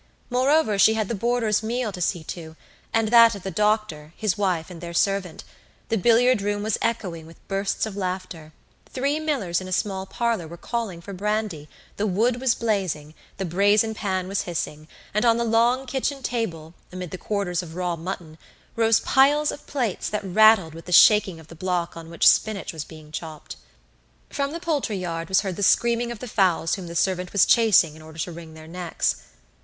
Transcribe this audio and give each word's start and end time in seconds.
Moreover, 0.31 0.79
she 0.79 0.95
had 0.95 1.09
the 1.09 1.13
boarders' 1.13 1.61
meal 1.61 1.91
to 1.91 2.01
see 2.01 2.23
to, 2.23 2.55
and 2.91 3.09
that 3.09 3.35
of 3.35 3.43
the 3.43 3.51
doctor, 3.51 4.13
his 4.17 4.35
wife, 4.35 4.71
and 4.71 4.81
their 4.81 4.95
servant; 4.95 5.43
the 5.89 5.95
billiard 5.95 6.41
room 6.41 6.63
was 6.63 6.79
echoing 6.81 7.27
with 7.27 7.47
bursts 7.47 7.85
of 7.85 7.95
laughter; 7.95 8.51
three 8.91 9.19
millers 9.19 9.61
in 9.61 9.67
a 9.67 9.71
small 9.71 10.07
parlour 10.07 10.47
were 10.47 10.57
calling 10.57 11.01
for 11.01 11.13
brandy; 11.13 11.69
the 11.97 12.07
wood 12.07 12.41
was 12.41 12.55
blazing, 12.55 13.13
the 13.37 13.45
brazen 13.45 13.93
pan 13.93 14.27
was 14.27 14.41
hissing, 14.41 14.87
and 15.13 15.23
on 15.23 15.37
the 15.37 15.43
long 15.43 15.85
kitchen 15.85 16.23
table, 16.23 16.73
amid 16.91 17.11
the 17.11 17.17
quarters 17.19 17.61
of 17.61 17.75
raw 17.75 17.95
mutton, 17.95 18.39
rose 18.75 19.01
piles 19.01 19.51
of 19.51 19.67
plates 19.67 20.09
that 20.09 20.23
rattled 20.25 20.73
with 20.73 20.85
the 20.85 20.91
shaking 20.91 21.39
of 21.39 21.47
the 21.47 21.53
block 21.53 21.95
on 21.95 22.09
which 22.09 22.27
spinach 22.27 22.73
was 22.73 22.83
being 22.83 23.11
chopped. 23.11 23.55
From 24.31 24.51
the 24.51 24.59
poultry 24.59 24.97
yard 24.97 25.29
was 25.29 25.41
heard 25.41 25.57
the 25.57 25.61
screaming 25.61 26.11
of 26.11 26.17
the 26.17 26.27
fowls 26.27 26.73
whom 26.73 26.87
the 26.87 26.95
servant 26.95 27.31
was 27.31 27.45
chasing 27.45 27.95
in 27.95 28.01
order 28.01 28.17
to 28.17 28.31
wring 28.31 28.55
their 28.55 28.65
necks. 28.67 29.17